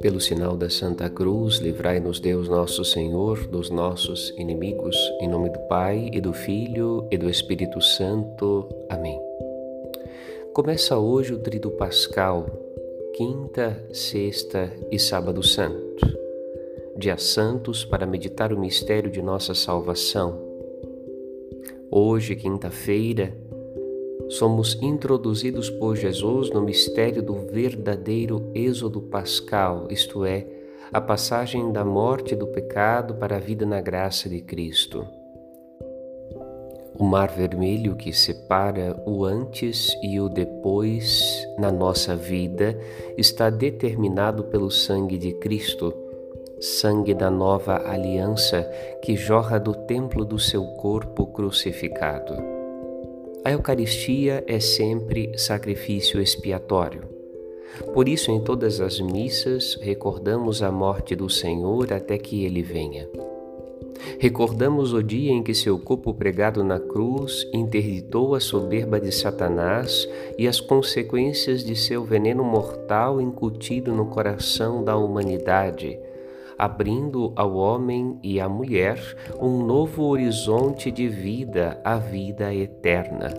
[0.00, 5.58] Pelo sinal da Santa Cruz, livrai-nos Deus nosso Senhor dos nossos inimigos, em nome do
[5.68, 8.68] Pai e do Filho e do Espírito Santo.
[8.88, 9.20] Amém.
[10.52, 12.46] Começa hoje o Trido Pascal,
[13.14, 16.06] quinta, sexta e sábado santo.
[16.96, 20.48] Dias santos para meditar o mistério de nossa salvação.
[21.90, 23.36] Hoje, quinta-feira,
[24.30, 30.46] somos introduzidos por Jesus no mistério do verdadeiro êxodo pascal, isto é,
[30.92, 35.04] a passagem da morte do pecado para a vida na graça de Cristo.
[36.96, 41.24] O mar vermelho que separa o antes e o depois
[41.58, 42.78] na nossa vida
[43.18, 45.92] está determinado pelo sangue de Cristo,
[46.60, 48.62] sangue da nova aliança
[49.02, 52.59] que jorra do templo do seu corpo crucificado.
[53.42, 57.04] A Eucaristia é sempre sacrifício expiatório.
[57.94, 63.08] Por isso, em todas as missas, recordamos a morte do Senhor até que ele venha.
[64.18, 70.06] Recordamos o dia em que seu corpo pregado na cruz interditou a soberba de Satanás
[70.36, 75.98] e as consequências de seu veneno mortal incutido no coração da humanidade
[76.60, 79.00] abrindo ao homem e à mulher
[79.40, 83.30] um novo horizonte de vida, a vida eterna.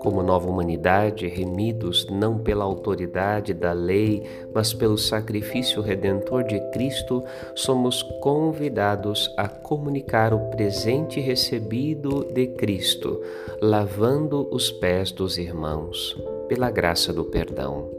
[0.00, 4.22] Como nova humanidade, remidos não pela autoridade da lei,
[4.54, 7.22] mas pelo sacrifício redentor de Cristo,
[7.54, 13.20] somos convidados a comunicar o presente recebido de Cristo,
[13.60, 16.16] lavando os pés dos irmãos,
[16.48, 17.90] pela graça do perdão.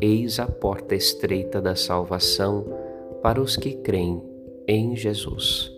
[0.00, 2.83] Eis a porta estreita da salvação
[3.24, 4.22] para os que creem
[4.68, 5.72] em Jesus.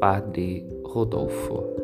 [0.00, 1.81] Padre Rodolfo